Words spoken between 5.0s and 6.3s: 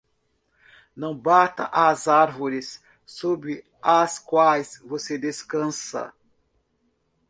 descansa.